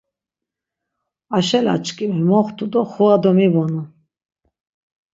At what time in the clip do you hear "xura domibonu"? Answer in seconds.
2.91-3.81